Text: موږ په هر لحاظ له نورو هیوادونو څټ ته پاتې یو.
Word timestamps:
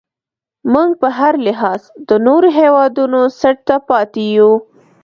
موږ 0.73 0.89
په 1.01 1.07
هر 1.19 1.33
لحاظ 1.47 1.81
له 2.07 2.15
نورو 2.27 2.47
هیوادونو 2.59 3.19
څټ 3.39 3.57
ته 3.67 3.75
پاتې 3.89 4.23
یو. 4.37 4.51